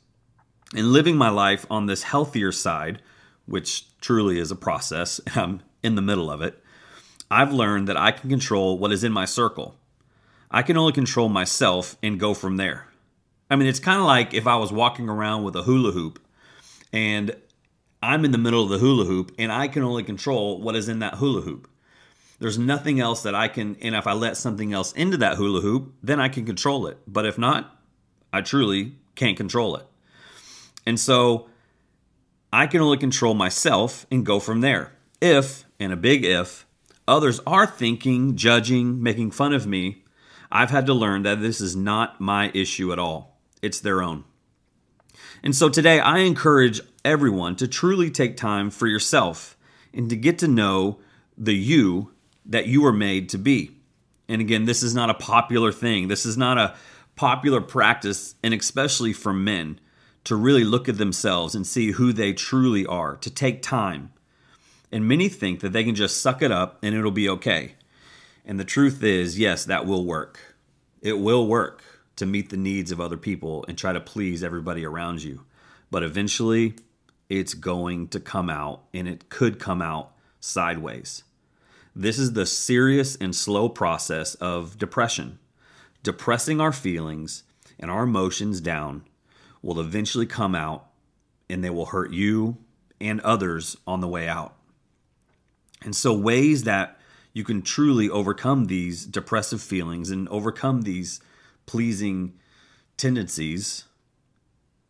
In 0.74 0.92
living 0.92 1.16
my 1.16 1.28
life 1.28 1.64
on 1.70 1.86
this 1.86 2.02
healthier 2.02 2.50
side, 2.50 3.00
which 3.46 3.86
truly 4.00 4.38
is 4.38 4.50
a 4.50 4.56
process, 4.56 5.18
and 5.26 5.36
I'm 5.36 5.62
in 5.82 5.94
the 5.94 6.02
middle 6.02 6.30
of 6.30 6.42
it, 6.42 6.62
I've 7.30 7.52
learned 7.52 7.88
that 7.88 7.96
I 7.96 8.10
can 8.10 8.30
control 8.30 8.78
what 8.78 8.92
is 8.92 9.04
in 9.04 9.12
my 9.12 9.24
circle. 9.24 9.76
I 10.54 10.62
can 10.62 10.76
only 10.76 10.92
control 10.92 11.28
myself 11.28 11.96
and 12.00 12.20
go 12.20 12.32
from 12.32 12.58
there. 12.58 12.86
I 13.50 13.56
mean, 13.56 13.66
it's 13.66 13.80
kind 13.80 13.98
of 13.98 14.06
like 14.06 14.34
if 14.34 14.46
I 14.46 14.54
was 14.54 14.70
walking 14.70 15.08
around 15.08 15.42
with 15.42 15.56
a 15.56 15.64
hula 15.64 15.90
hoop 15.90 16.20
and 16.92 17.34
I'm 18.00 18.24
in 18.24 18.30
the 18.30 18.38
middle 18.38 18.62
of 18.62 18.68
the 18.68 18.78
hula 18.78 19.04
hoop 19.04 19.32
and 19.36 19.50
I 19.50 19.66
can 19.66 19.82
only 19.82 20.04
control 20.04 20.60
what 20.60 20.76
is 20.76 20.88
in 20.88 21.00
that 21.00 21.16
hula 21.16 21.40
hoop. 21.40 21.68
There's 22.38 22.56
nothing 22.56 23.00
else 23.00 23.24
that 23.24 23.34
I 23.34 23.48
can, 23.48 23.76
and 23.82 23.96
if 23.96 24.06
I 24.06 24.12
let 24.12 24.36
something 24.36 24.72
else 24.72 24.92
into 24.92 25.16
that 25.16 25.38
hula 25.38 25.60
hoop, 25.60 25.92
then 26.04 26.20
I 26.20 26.28
can 26.28 26.46
control 26.46 26.86
it. 26.86 26.98
But 27.04 27.26
if 27.26 27.36
not, 27.36 27.76
I 28.32 28.40
truly 28.40 28.92
can't 29.16 29.36
control 29.36 29.74
it. 29.74 29.86
And 30.86 31.00
so 31.00 31.48
I 32.52 32.68
can 32.68 32.80
only 32.80 32.98
control 32.98 33.34
myself 33.34 34.06
and 34.08 34.24
go 34.24 34.38
from 34.38 34.60
there. 34.60 34.92
If, 35.20 35.64
and 35.80 35.92
a 35.92 35.96
big 35.96 36.24
if, 36.24 36.64
others 37.08 37.40
are 37.44 37.66
thinking, 37.66 38.36
judging, 38.36 39.02
making 39.02 39.32
fun 39.32 39.52
of 39.52 39.66
me, 39.66 40.03
I've 40.54 40.70
had 40.70 40.86
to 40.86 40.94
learn 40.94 41.24
that 41.24 41.40
this 41.40 41.60
is 41.60 41.74
not 41.74 42.20
my 42.20 42.52
issue 42.54 42.92
at 42.92 42.98
all. 43.00 43.36
It's 43.60 43.80
their 43.80 44.00
own. 44.00 44.22
And 45.42 45.54
so 45.54 45.68
today 45.68 45.98
I 45.98 46.18
encourage 46.18 46.80
everyone 47.04 47.56
to 47.56 47.66
truly 47.66 48.08
take 48.08 48.36
time 48.36 48.70
for 48.70 48.86
yourself 48.86 49.56
and 49.92 50.08
to 50.10 50.16
get 50.16 50.38
to 50.38 50.48
know 50.48 51.00
the 51.36 51.54
you 51.54 52.12
that 52.46 52.68
you 52.68 52.82
were 52.82 52.92
made 52.92 53.28
to 53.30 53.38
be. 53.38 53.72
And 54.28 54.40
again, 54.40 54.64
this 54.64 54.84
is 54.84 54.94
not 54.94 55.10
a 55.10 55.14
popular 55.14 55.72
thing. 55.72 56.06
This 56.06 56.24
is 56.24 56.36
not 56.36 56.56
a 56.56 56.76
popular 57.16 57.60
practice, 57.60 58.36
and 58.42 58.54
especially 58.54 59.12
for 59.12 59.32
men 59.32 59.80
to 60.22 60.36
really 60.36 60.64
look 60.64 60.88
at 60.88 60.98
themselves 60.98 61.54
and 61.54 61.66
see 61.66 61.92
who 61.92 62.12
they 62.12 62.32
truly 62.32 62.86
are, 62.86 63.16
to 63.16 63.30
take 63.30 63.60
time. 63.60 64.12
And 64.92 65.08
many 65.08 65.28
think 65.28 65.60
that 65.60 65.72
they 65.72 65.84
can 65.84 65.96
just 65.96 66.22
suck 66.22 66.42
it 66.42 66.52
up 66.52 66.78
and 66.82 66.94
it'll 66.94 67.10
be 67.10 67.28
okay. 67.28 67.74
And 68.44 68.60
the 68.60 68.64
truth 68.64 69.02
is, 69.02 69.38
yes, 69.38 69.64
that 69.64 69.86
will 69.86 70.04
work. 70.04 70.38
It 71.00 71.18
will 71.18 71.46
work 71.46 71.82
to 72.16 72.26
meet 72.26 72.50
the 72.50 72.56
needs 72.56 72.92
of 72.92 73.00
other 73.00 73.16
people 73.16 73.64
and 73.68 73.76
try 73.76 73.92
to 73.92 74.00
please 74.00 74.44
everybody 74.44 74.84
around 74.84 75.22
you. 75.22 75.44
But 75.90 76.02
eventually, 76.02 76.74
it's 77.28 77.54
going 77.54 78.08
to 78.08 78.20
come 78.20 78.50
out 78.50 78.82
and 78.92 79.08
it 79.08 79.28
could 79.28 79.58
come 79.58 79.80
out 79.80 80.12
sideways. 80.40 81.24
This 81.96 82.18
is 82.18 82.32
the 82.32 82.46
serious 82.46 83.16
and 83.16 83.34
slow 83.34 83.68
process 83.68 84.34
of 84.36 84.78
depression. 84.78 85.38
Depressing 86.02 86.60
our 86.60 86.72
feelings 86.72 87.44
and 87.78 87.90
our 87.90 88.02
emotions 88.02 88.60
down 88.60 89.04
will 89.62 89.80
eventually 89.80 90.26
come 90.26 90.54
out 90.54 90.86
and 91.48 91.62
they 91.62 91.70
will 91.70 91.86
hurt 91.86 92.12
you 92.12 92.58
and 93.00 93.20
others 93.20 93.76
on 93.86 94.00
the 94.00 94.08
way 94.08 94.28
out. 94.28 94.54
And 95.82 95.94
so, 95.94 96.12
ways 96.12 96.64
that 96.64 96.98
you 97.34 97.44
can 97.44 97.60
truly 97.60 98.08
overcome 98.08 98.66
these 98.66 99.04
depressive 99.04 99.60
feelings 99.60 100.10
and 100.10 100.28
overcome 100.28 100.82
these 100.82 101.20
pleasing 101.66 102.32
tendencies 102.96 103.84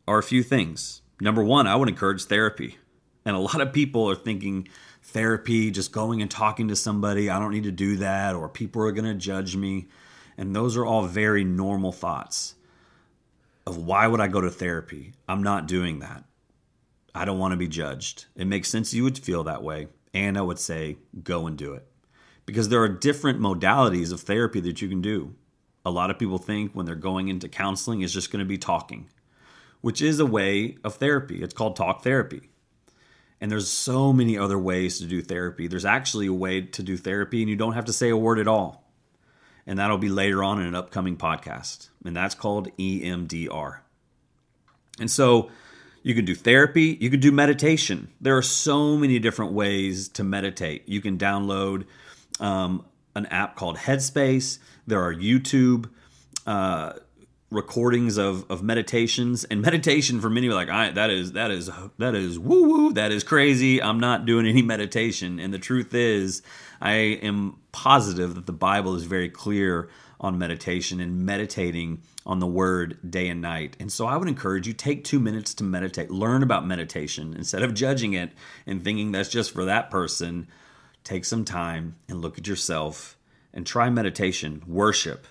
are 0.07 0.19
a 0.19 0.23
few 0.23 0.43
things. 0.43 1.01
Number 1.21 1.43
one, 1.43 1.67
I 1.67 1.75
would 1.75 1.89
encourage 1.89 2.25
therapy. 2.25 2.77
And 3.25 3.35
a 3.35 3.41
lot 3.41 3.63
of 3.63 3.73
people 3.73 4.09
are 4.11 4.15
thinking 4.15 4.69
therapy, 5.03 5.71
just 5.71 5.91
going 5.91 6.21
and 6.21 6.31
talking 6.31 6.69
to 6.69 6.77
somebody, 6.77 7.31
I 7.31 7.39
don't 7.39 7.53
need 7.53 7.65
to 7.65 7.73
do 7.73 7.97
that, 7.97 8.35
or 8.35 8.51
people 8.51 8.83
are 8.83 8.93
going 8.93 9.07
to 9.07 9.15
judge 9.15 9.57
me. 9.57 9.87
And 10.37 10.55
those 10.55 10.77
are 10.77 10.85
all 10.85 11.07
very 11.07 11.45
normal 11.45 11.93
thoughts 11.93 12.57
of 13.67 13.79
why 13.79 14.07
would 14.07 14.21
I 14.21 14.29
go 14.29 14.43
to 14.43 14.51
therapy? 14.51 15.15
I'm 15.27 15.43
not 15.43 15.67
doing 15.67 16.01
that. 16.01 16.25
I 17.15 17.25
don't 17.25 17.39
want 17.39 17.53
to 17.53 17.57
be 17.57 17.69
judged. 17.69 18.27
It 18.37 18.47
makes 18.47 18.69
sense 18.69 18.93
you 18.93 19.05
would 19.05 19.17
feel 19.17 19.45
that 19.45 19.63
way. 19.63 19.89
and 20.13 20.39
I 20.39 20.43
would 20.43 20.59
say 20.59 20.99
go 21.23 21.47
and 21.47 21.57
do 21.57 21.73
it. 21.75 21.87
Because 22.47 22.69
there 22.69 22.83
are 22.83 22.89
different 22.89 23.41
modalities 23.41 24.13
of 24.13 24.21
therapy 24.21 24.61
that 24.61 24.83
you 24.83 24.89
can 24.89 25.01
do. 25.01 25.35
A 25.85 25.91
lot 25.91 26.11
of 26.11 26.19
people 26.19 26.39
think 26.39 26.73
when 26.73 26.87
they're 26.87 26.95
going 26.95 27.29
into 27.29 27.49
counseling, 27.49 28.03
is 28.03 28.13
just 28.13 28.31
going 28.31 28.45
to 28.45 28.49
be 28.49 28.59
talking, 28.59 29.09
which 29.81 30.01
is 30.01 30.19
a 30.19 30.27
way 30.27 30.77
of 30.83 30.95
therapy. 30.95 31.43
It's 31.43 31.55
called 31.55 31.77
talk 31.77 32.03
therapy. 32.03 32.51
And 33.41 33.51
there's 33.51 33.69
so 33.69 34.13
many 34.13 34.39
other 34.39 34.59
ways 34.59 34.99
to 34.99 35.07
do 35.07 35.21
therapy. 35.21 35.67
There's 35.67 35.85
actually 35.85 36.27
a 36.27 36.33
way 36.33 36.63
to 36.63 36.83
do 36.83 36.97
therapy, 36.97 37.43
and 37.43 37.51
you 37.51 37.57
don't 37.57 37.75
have 37.75 37.85
to 37.87 37.93
say 37.93 38.09
a 38.09 38.17
word 38.17 38.39
at 38.39 38.49
all. 38.49 38.85
And 39.67 39.79
that'll 39.79 39.99
be 39.99 40.09
later 40.09 40.43
on 40.43 40.61
in 40.61 40.67
an 40.67 40.75
upcoming 40.75 41.17
podcast. 41.17 41.89
And 42.05 42.17
that's 42.17 42.35
called 42.35 42.75
EMDR. 42.79 43.79
And 45.01 45.11
so 45.11 45.51
you 46.03 46.15
can 46.15 46.25
do 46.25 46.35
therapy, 46.35 46.97
you 47.01 47.11
can 47.11 47.21
do 47.21 47.33
meditation. 47.33 48.09
There 48.21 48.37
are 48.37 48.43
so 48.43 48.97
many 48.97 49.19
different 49.19 49.53
ways 49.53 50.09
to 50.11 50.25
meditate. 50.25 50.89
You 50.89 51.01
can 51.01 51.19
download 51.19 51.85
um, 52.41 52.85
an 53.15 53.27
app 53.27 53.57
called 53.57 53.77
Headspace. 53.77 54.59
There 54.87 55.03
are 55.03 55.15
YouTube 55.15 55.91
uh, 56.47 56.95
recordings 57.51 58.17
of, 58.17 58.51
of 58.51 58.63
meditations 58.63 59.45
and 59.45 59.63
meditation 59.63 60.21
for 60.21 60.29
many 60.29 60.49
like 60.49 60.69
I 60.69 60.91
that 60.91 61.11
is 61.11 61.33
that 61.33 61.51
is 61.51 61.71
that 61.99 62.15
is 62.15 62.39
woo 62.39 62.69
woo 62.69 62.93
that 62.95 63.13
is 63.13 63.23
crazy 63.23 63.81
I'm 63.81 64.01
not 64.01 64.27
doing 64.27 64.47
any 64.47 64.63
meditation 64.75 65.39
and 65.39 65.55
the 65.55 65.59
truth 65.59 65.95
is 65.95 66.43
I 66.81 66.93
am 66.93 67.61
positive 67.73 68.35
that 68.35 68.47
the 68.47 68.53
Bible 68.53 68.97
is 68.97 69.05
very 69.05 69.29
clear 69.29 69.89
on 70.21 70.39
meditation 70.39 71.01
and 71.01 71.25
meditating 71.25 72.03
on 72.27 72.39
the 72.39 72.47
word 72.47 72.99
day 73.09 73.29
and 73.29 73.41
night. 73.43 73.77
And 73.79 73.93
so 73.93 74.07
I 74.07 74.17
would 74.17 74.29
encourage 74.29 74.67
you 74.67 74.73
take 74.73 75.05
2 75.05 75.21
minutes 75.21 75.55
to 75.55 75.65
meditate. 75.65 76.11
Learn 76.11 76.43
about 76.43 76.67
meditation 76.67 77.35
instead 77.35 77.63
of 77.63 77.75
judging 77.75 78.15
it 78.15 78.33
and 78.67 78.83
thinking 78.83 79.13
that's 79.13 79.29
just 79.29 79.53
for 79.53 79.67
that 79.67 79.91
person. 79.91 80.47
Take 81.05 81.27
some 81.27 81.45
time 81.45 81.97
and 82.09 82.23
look 82.23 82.39
at 82.39 82.47
yourself 82.47 83.19
and 83.53 83.67
try 83.67 83.91
meditation, 83.91 84.63
worship. 84.67 85.27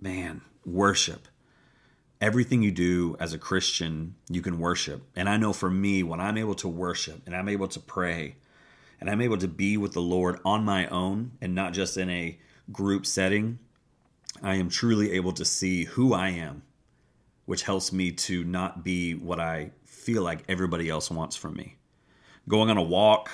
Man, 0.00 0.42
worship. 0.64 1.26
Everything 2.20 2.62
you 2.62 2.70
do 2.70 3.16
as 3.18 3.32
a 3.32 3.38
Christian, 3.38 4.14
you 4.30 4.40
can 4.42 4.60
worship. 4.60 5.02
And 5.16 5.28
I 5.28 5.36
know 5.36 5.52
for 5.52 5.68
me, 5.68 6.04
when 6.04 6.20
I'm 6.20 6.38
able 6.38 6.54
to 6.56 6.68
worship 6.68 7.20
and 7.26 7.34
I'm 7.34 7.48
able 7.48 7.66
to 7.68 7.80
pray 7.80 8.36
and 9.00 9.10
I'm 9.10 9.20
able 9.20 9.38
to 9.38 9.48
be 9.48 9.76
with 9.76 9.92
the 9.92 10.00
Lord 10.00 10.38
on 10.44 10.64
my 10.64 10.86
own 10.86 11.32
and 11.40 11.52
not 11.52 11.72
just 11.72 11.96
in 11.96 12.08
a 12.08 12.38
group 12.70 13.04
setting, 13.04 13.58
I 14.40 14.54
am 14.54 14.68
truly 14.68 15.12
able 15.12 15.32
to 15.32 15.44
see 15.44 15.84
who 15.84 16.14
I 16.14 16.28
am, 16.28 16.62
which 17.44 17.64
helps 17.64 17.92
me 17.92 18.12
to 18.12 18.44
not 18.44 18.84
be 18.84 19.14
what 19.14 19.40
I 19.40 19.72
feel 19.84 20.22
like 20.22 20.44
everybody 20.48 20.88
else 20.88 21.10
wants 21.10 21.34
from 21.34 21.54
me. 21.54 21.76
Going 22.48 22.70
on 22.70 22.76
a 22.76 22.82
walk, 22.82 23.30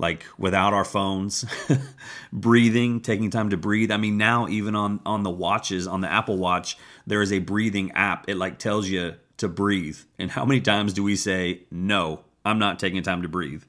like 0.00 0.24
without 0.38 0.72
our 0.72 0.84
phones, 0.84 1.44
breathing, 2.32 3.00
taking 3.00 3.30
time 3.30 3.50
to 3.50 3.56
breathe. 3.56 3.90
I 3.90 3.98
mean, 3.98 4.16
now 4.16 4.48
even 4.48 4.74
on 4.74 5.00
on 5.04 5.22
the 5.22 5.30
watches, 5.30 5.86
on 5.86 6.00
the 6.00 6.10
Apple 6.10 6.38
Watch, 6.38 6.76
there 7.06 7.22
is 7.22 7.32
a 7.32 7.38
breathing 7.38 7.92
app. 7.92 8.28
It 8.28 8.36
like 8.36 8.58
tells 8.58 8.88
you 8.88 9.14
to 9.36 9.48
breathe. 9.48 9.98
And 10.18 10.30
how 10.30 10.44
many 10.44 10.60
times 10.60 10.92
do 10.92 11.02
we 11.02 11.16
say, 11.16 11.62
"No, 11.70 12.24
I'm 12.44 12.58
not 12.58 12.78
taking 12.78 13.02
time 13.02 13.22
to 13.22 13.28
breathe." 13.28 13.62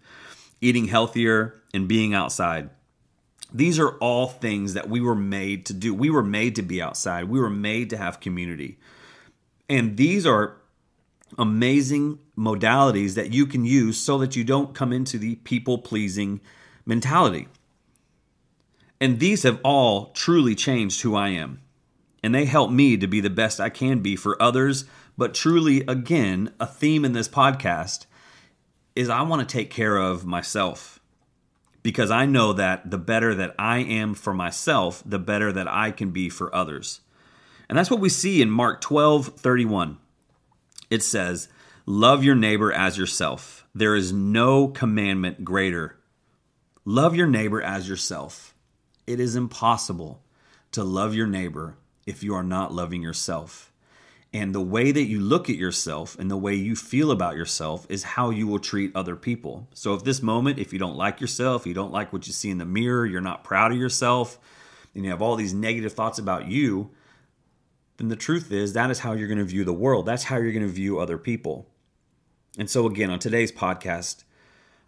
Eating 0.61 0.87
healthier 0.87 1.61
and 1.73 1.87
being 1.87 2.13
outside. 2.13 2.69
These 3.53 3.79
are 3.79 3.97
all 3.97 4.27
things 4.27 4.75
that 4.75 4.89
we 4.89 5.01
were 5.01 5.15
made 5.15 5.65
to 5.65 5.73
do. 5.73 5.93
We 5.93 6.09
were 6.09 6.23
made 6.23 6.55
to 6.55 6.61
be 6.61 6.81
outside. 6.81 7.25
We 7.25 7.39
were 7.39 7.49
made 7.49 7.89
to 7.89 7.97
have 7.97 8.21
community. 8.21 8.79
And 9.67 9.97
these 9.97 10.25
are 10.25 10.60
amazing 11.37 12.19
modalities 12.37 13.15
that 13.15 13.33
you 13.33 13.45
can 13.45 13.65
use 13.65 13.97
so 13.97 14.17
that 14.17 14.35
you 14.35 14.43
don't 14.43 14.75
come 14.75 14.91
into 14.91 15.17
the 15.17 15.35
people 15.35 15.77
pleasing 15.77 16.41
mentality. 16.85 17.47
And 18.99 19.19
these 19.19 19.43
have 19.43 19.59
all 19.63 20.07
truly 20.11 20.55
changed 20.55 21.01
who 21.01 21.15
I 21.15 21.29
am. 21.29 21.61
And 22.23 22.35
they 22.35 22.45
help 22.45 22.69
me 22.69 22.97
to 22.97 23.07
be 23.07 23.19
the 23.19 23.31
best 23.31 23.59
I 23.59 23.69
can 23.69 23.99
be 23.99 24.15
for 24.15 24.39
others. 24.41 24.85
But 25.17 25.33
truly, 25.33 25.81
again, 25.87 26.53
a 26.59 26.67
theme 26.67 27.03
in 27.03 27.13
this 27.13 27.27
podcast 27.27 28.05
is 28.95 29.09
I 29.09 29.23
want 29.23 29.47
to 29.47 29.51
take 29.51 29.71
care 29.71 29.97
of 29.97 30.25
myself 30.25 30.99
because 31.83 32.11
I 32.11 32.25
know 32.25 32.53
that 32.53 32.91
the 32.91 32.97
better 32.97 33.33
that 33.35 33.55
I 33.57 33.79
am 33.79 34.13
for 34.13 34.33
myself, 34.33 35.01
the 35.05 35.19
better 35.19 35.51
that 35.51 35.67
I 35.67 35.91
can 35.91 36.11
be 36.11 36.29
for 36.29 36.53
others. 36.53 37.01
And 37.69 37.77
that's 37.77 37.89
what 37.89 37.99
we 37.99 38.09
see 38.09 38.41
in 38.41 38.49
Mark 38.49 38.81
12 38.81 39.27
31. 39.37 39.97
It 40.91 41.01
says, 41.01 41.47
Love 41.87 42.23
your 42.23 42.35
neighbor 42.35 42.71
as 42.71 42.97
yourself. 42.97 43.65
There 43.73 43.95
is 43.95 44.13
no 44.13 44.67
commandment 44.67 45.43
greater. 45.43 45.97
Love 46.85 47.15
your 47.15 47.27
neighbor 47.27 47.61
as 47.61 47.89
yourself. 47.89 48.53
It 49.07 49.19
is 49.19 49.35
impossible 49.35 50.21
to 50.73 50.83
love 50.83 51.15
your 51.15 51.27
neighbor 51.27 51.77
if 52.05 52.21
you 52.21 52.35
are 52.35 52.43
not 52.43 52.73
loving 52.73 53.01
yourself. 53.01 53.71
And 54.33 54.53
the 54.53 54.61
way 54.61 54.91
that 54.91 55.05
you 55.05 55.19
look 55.19 55.49
at 55.49 55.57
yourself 55.57 56.17
and 56.19 56.29
the 56.29 56.37
way 56.37 56.55
you 56.55 56.75
feel 56.75 57.11
about 57.11 57.35
yourself 57.35 57.85
is 57.89 58.03
how 58.03 58.29
you 58.29 58.47
will 58.47 58.59
treat 58.59 58.95
other 58.95 59.15
people. 59.15 59.67
So, 59.73 59.93
if 59.93 60.03
this 60.03 60.21
moment, 60.21 60.59
if 60.59 60.71
you 60.71 60.79
don't 60.79 60.95
like 60.95 61.19
yourself, 61.19 61.65
you 61.65 61.73
don't 61.73 61.91
like 61.91 62.13
what 62.13 62.27
you 62.27 62.33
see 62.33 62.49
in 62.49 62.57
the 62.57 62.65
mirror, 62.65 63.05
you're 63.05 63.19
not 63.19 63.43
proud 63.43 63.71
of 63.71 63.77
yourself, 63.77 64.39
and 64.95 65.03
you 65.03 65.09
have 65.11 65.21
all 65.21 65.35
these 65.35 65.53
negative 65.53 65.93
thoughts 65.93 66.19
about 66.19 66.47
you, 66.47 66.91
then 68.01 68.09
the 68.09 68.15
truth 68.15 68.51
is 68.51 68.73
that 68.73 68.91
is 68.91 68.99
how 68.99 69.13
you're 69.13 69.27
going 69.27 69.37
to 69.37 69.45
view 69.45 69.63
the 69.63 69.73
world. 69.73 70.05
That's 70.05 70.23
how 70.23 70.37
you're 70.37 70.51
going 70.51 70.65
to 70.65 70.71
view 70.71 70.99
other 70.99 71.17
people. 71.17 71.67
And 72.57 72.69
so, 72.69 72.85
again, 72.85 73.09
on 73.09 73.19
today's 73.19 73.51
podcast, 73.51 74.23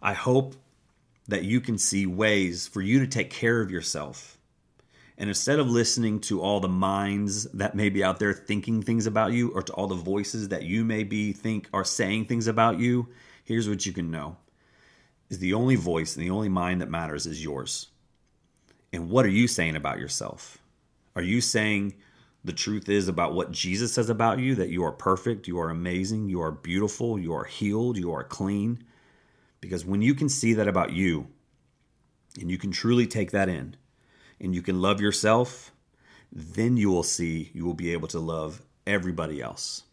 I 0.02 0.12
hope 0.12 0.56
that 1.28 1.44
you 1.44 1.60
can 1.60 1.78
see 1.78 2.06
ways 2.06 2.68
for 2.68 2.82
you 2.82 3.00
to 3.00 3.06
take 3.06 3.30
care 3.30 3.60
of 3.60 3.70
yourself 3.70 4.34
and 5.16 5.30
instead 5.30 5.58
of 5.58 5.68
listening 5.68 6.20
to 6.20 6.40
all 6.40 6.60
the 6.60 6.68
minds 6.68 7.44
that 7.52 7.76
may 7.76 7.88
be 7.88 8.02
out 8.02 8.18
there 8.18 8.32
thinking 8.32 8.82
things 8.82 9.06
about 9.06 9.32
you 9.32 9.50
or 9.50 9.62
to 9.62 9.72
all 9.72 9.86
the 9.86 9.94
voices 9.94 10.48
that 10.48 10.64
you 10.64 10.84
may 10.84 11.04
be 11.04 11.32
think 11.32 11.68
are 11.72 11.84
saying 11.84 12.24
things 12.24 12.48
about 12.48 12.80
you, 12.80 13.08
here's 13.44 13.68
what 13.68 13.86
you 13.86 13.92
can 13.92 14.10
know. 14.10 14.36
Is 15.30 15.38
the 15.38 15.54
only 15.54 15.76
voice 15.76 16.16
and 16.16 16.24
the 16.24 16.30
only 16.30 16.48
mind 16.48 16.80
that 16.80 16.90
matters 16.90 17.26
is 17.26 17.42
yours. 17.42 17.88
And 18.92 19.08
what 19.08 19.24
are 19.24 19.30
you 19.30 19.46
saying 19.46 19.76
about 19.76 19.98
yourself? 19.98 20.58
Are 21.14 21.22
you 21.22 21.40
saying 21.40 21.94
the 22.44 22.52
truth 22.52 22.88
is 22.88 23.08
about 23.08 23.34
what 23.34 23.50
Jesus 23.50 23.92
says 23.92 24.10
about 24.10 24.38
you 24.38 24.54
that 24.56 24.68
you 24.68 24.84
are 24.84 24.92
perfect, 24.92 25.48
you 25.48 25.58
are 25.58 25.70
amazing, 25.70 26.28
you 26.28 26.42
are 26.42 26.50
beautiful, 26.52 27.18
you 27.18 27.32
are 27.32 27.44
healed, 27.44 27.96
you 27.96 28.12
are 28.12 28.22
clean? 28.24 28.84
Because 29.60 29.84
when 29.84 30.02
you 30.02 30.14
can 30.14 30.28
see 30.28 30.52
that 30.52 30.68
about 30.68 30.92
you 30.92 31.28
and 32.38 32.50
you 32.50 32.58
can 32.58 32.70
truly 32.70 33.06
take 33.06 33.30
that 33.30 33.48
in, 33.48 33.76
and 34.40 34.54
you 34.54 34.60
can 34.60 34.82
love 34.82 35.00
yourself, 35.00 35.72
then 36.30 36.76
you 36.76 36.90
will 36.90 37.02
see 37.02 37.50
you 37.54 37.64
will 37.64 37.74
be 37.74 37.92
able 37.92 38.08
to 38.08 38.18
love 38.18 38.62
everybody 38.86 39.40
else. 39.40 39.84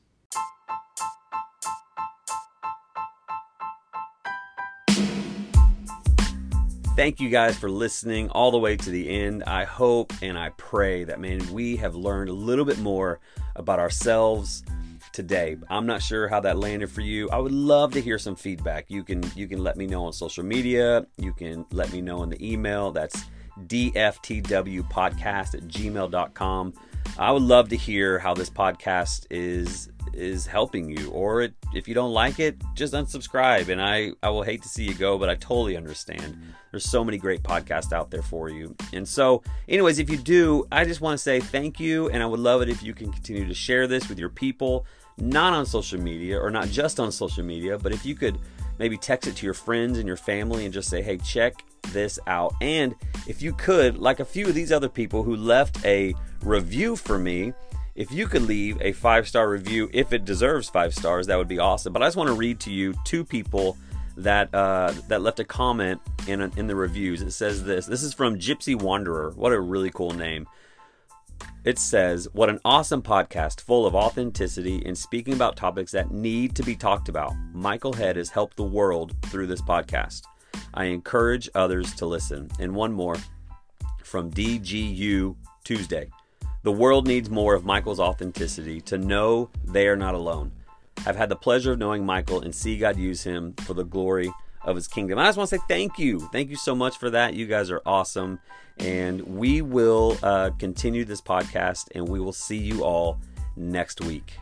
Thank 7.01 7.19
you 7.19 7.29
guys 7.29 7.57
for 7.57 7.67
listening 7.67 8.29
all 8.29 8.51
the 8.51 8.59
way 8.59 8.77
to 8.77 8.89
the 8.91 9.09
end. 9.09 9.43
I 9.45 9.63
hope 9.63 10.13
and 10.21 10.37
I 10.37 10.49
pray 10.49 11.03
that, 11.05 11.19
man, 11.19 11.51
we 11.51 11.75
have 11.77 11.95
learned 11.95 12.29
a 12.29 12.33
little 12.33 12.63
bit 12.63 12.77
more 12.77 13.19
about 13.55 13.79
ourselves 13.79 14.63
today. 15.11 15.57
I'm 15.67 15.87
not 15.87 16.03
sure 16.03 16.27
how 16.27 16.41
that 16.41 16.59
landed 16.59 16.91
for 16.91 17.01
you. 17.01 17.27
I 17.31 17.39
would 17.39 17.53
love 17.53 17.91
to 17.93 18.01
hear 18.01 18.19
some 18.19 18.35
feedback. 18.35 18.85
You 18.89 19.03
can 19.03 19.23
you 19.35 19.47
can 19.47 19.63
let 19.63 19.77
me 19.77 19.87
know 19.87 20.05
on 20.05 20.13
social 20.13 20.43
media. 20.43 21.07
You 21.17 21.33
can 21.33 21.65
let 21.71 21.91
me 21.91 22.01
know 22.01 22.21
in 22.21 22.29
the 22.29 22.51
email. 22.51 22.91
That's 22.91 23.23
dftwpodcast 23.65 25.55
at 25.55 25.61
gmail.com. 25.61 26.73
I 27.17 27.31
would 27.31 27.43
love 27.43 27.69
to 27.69 27.75
hear 27.75 28.19
how 28.19 28.33
this 28.33 28.49
podcast 28.49 29.27
is 29.29 29.89
is 30.13 30.45
helping 30.45 30.89
you 30.89 31.09
or 31.11 31.41
it, 31.41 31.53
if 31.73 31.87
you 31.87 31.93
don't 31.93 32.11
like 32.11 32.39
it 32.39 32.61
just 32.73 32.93
unsubscribe 32.93 33.69
and 33.69 33.81
I 33.81 34.11
I 34.23 34.29
will 34.29 34.43
hate 34.43 34.61
to 34.63 34.67
see 34.67 34.83
you 34.83 34.93
go 34.93 35.17
but 35.17 35.29
I 35.29 35.35
totally 35.35 35.77
understand. 35.77 36.37
There's 36.71 36.85
so 36.85 37.03
many 37.03 37.17
great 37.17 37.43
podcasts 37.43 37.93
out 37.93 38.11
there 38.11 38.21
for 38.21 38.49
you. 38.49 38.75
And 38.93 39.07
so 39.07 39.43
anyways 39.69 39.99
if 39.99 40.09
you 40.09 40.17
do 40.17 40.65
I 40.71 40.85
just 40.85 41.01
want 41.01 41.17
to 41.17 41.23
say 41.23 41.39
thank 41.39 41.79
you 41.79 42.09
and 42.09 42.21
I 42.21 42.25
would 42.25 42.39
love 42.39 42.61
it 42.61 42.69
if 42.69 42.83
you 42.83 42.93
can 42.93 43.11
continue 43.11 43.47
to 43.47 43.53
share 43.53 43.87
this 43.87 44.09
with 44.09 44.19
your 44.19 44.29
people 44.29 44.85
not 45.17 45.53
on 45.53 45.65
social 45.65 45.99
media 45.99 46.39
or 46.39 46.49
not 46.49 46.67
just 46.69 46.99
on 46.99 47.11
social 47.11 47.43
media 47.43 47.77
but 47.77 47.91
if 47.91 48.05
you 48.05 48.15
could 48.15 48.39
maybe 48.79 48.97
text 48.97 49.27
it 49.27 49.35
to 49.35 49.45
your 49.45 49.53
friends 49.53 49.97
and 49.97 50.07
your 50.07 50.17
family 50.17 50.65
and 50.65 50.73
just 50.73 50.89
say 50.89 51.01
hey 51.01 51.17
check 51.17 51.63
this 51.91 52.19
out. 52.27 52.53
And 52.61 52.95
if 53.27 53.41
you 53.41 53.53
could, 53.53 53.97
like 53.97 54.19
a 54.19 54.25
few 54.25 54.47
of 54.47 54.55
these 54.55 54.71
other 54.71 54.89
people 54.89 55.23
who 55.23 55.35
left 55.35 55.83
a 55.85 56.13
review 56.43 56.95
for 56.95 57.19
me, 57.19 57.53
if 57.95 58.11
you 58.11 58.27
could 58.27 58.43
leave 58.43 58.81
a 58.81 58.93
five 58.93 59.27
star 59.27 59.49
review, 59.49 59.89
if 59.93 60.13
it 60.13 60.25
deserves 60.25 60.69
five 60.69 60.93
stars, 60.93 61.27
that 61.27 61.37
would 61.37 61.47
be 61.47 61.59
awesome. 61.59 61.93
But 61.93 62.01
I 62.01 62.07
just 62.07 62.17
want 62.17 62.27
to 62.29 62.35
read 62.35 62.59
to 62.61 62.71
you 62.71 62.93
two 63.05 63.23
people 63.23 63.77
that 64.17 64.53
uh, 64.53 64.93
that 65.07 65.21
left 65.21 65.39
a 65.39 65.43
comment 65.43 66.01
in 66.27 66.41
in 66.57 66.67
the 66.67 66.75
reviews. 66.75 67.21
It 67.21 67.31
says 67.31 67.63
this. 67.63 67.85
This 67.85 68.03
is 68.03 68.13
from 68.13 68.37
Gypsy 68.37 68.79
Wanderer. 68.79 69.31
What 69.35 69.51
a 69.51 69.59
really 69.59 69.91
cool 69.91 70.11
name. 70.11 70.47
It 71.63 71.77
says, 71.77 72.27
What 72.33 72.49
an 72.49 72.59
awesome 72.65 73.03
podcast 73.03 73.61
full 73.61 73.85
of 73.85 73.93
authenticity 73.93 74.81
and 74.85 74.97
speaking 74.97 75.33
about 75.33 75.55
topics 75.55 75.91
that 75.91 76.11
need 76.11 76.55
to 76.55 76.63
be 76.63 76.75
talked 76.75 77.07
about. 77.07 77.33
Michael 77.53 77.93
Head 77.93 78.15
has 78.15 78.29
helped 78.29 78.57
the 78.57 78.63
world 78.63 79.15
through 79.25 79.47
this 79.47 79.61
podcast. 79.61 80.23
I 80.73 80.85
encourage 80.85 81.49
others 81.55 81.93
to 81.95 82.05
listen. 82.05 82.49
And 82.59 82.75
one 82.75 82.93
more 82.93 83.17
from 84.03 84.31
DGU 84.31 85.35
Tuesday. 85.63 86.09
The 86.63 86.71
world 86.71 87.07
needs 87.07 87.29
more 87.29 87.55
of 87.55 87.65
Michael's 87.65 87.99
authenticity 87.99 88.81
to 88.81 88.97
know 88.97 89.49
they 89.63 89.87
are 89.87 89.95
not 89.95 90.13
alone. 90.13 90.51
I've 91.05 91.15
had 91.15 91.29
the 91.29 91.35
pleasure 91.35 91.71
of 91.71 91.79
knowing 91.79 92.05
Michael 92.05 92.41
and 92.41 92.53
see 92.53 92.77
God 92.77 92.97
use 92.97 93.23
him 93.23 93.53
for 93.65 93.73
the 93.73 93.83
glory 93.83 94.31
of 94.63 94.75
his 94.75 94.87
kingdom. 94.87 95.17
I 95.17 95.25
just 95.25 95.37
want 95.37 95.49
to 95.49 95.57
say 95.57 95.63
thank 95.67 95.97
you. 95.97 96.19
Thank 96.31 96.49
you 96.49 96.55
so 96.55 96.75
much 96.75 96.97
for 96.97 97.09
that. 97.09 97.33
You 97.33 97.47
guys 97.47 97.71
are 97.71 97.81
awesome. 97.85 98.39
And 98.77 99.21
we 99.21 99.61
will 99.61 100.17
uh, 100.21 100.51
continue 100.59 101.03
this 101.03 101.21
podcast 101.21 101.87
and 101.95 102.07
we 102.07 102.19
will 102.19 102.33
see 102.33 102.57
you 102.57 102.83
all 102.83 103.19
next 103.55 104.01
week. 104.01 104.33